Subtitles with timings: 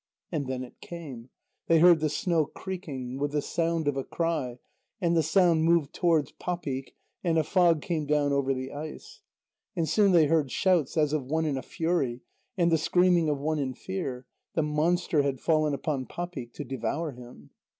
[0.31, 1.29] And then it came.
[1.67, 4.57] They heard the snow creaking, with the sound of a cry,
[4.99, 9.21] and the sound moved towards Papik, and a fog came down over the ice.
[9.75, 12.21] And soon they heard shouts as of one in a fury,
[12.57, 14.25] and the screaming of one in fear;
[14.55, 17.51] the monster had fallen upon Papik, to devour him.